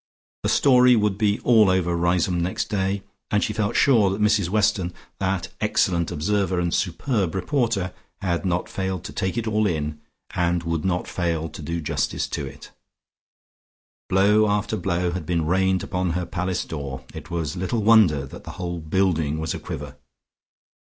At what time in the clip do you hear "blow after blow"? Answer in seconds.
14.09-15.11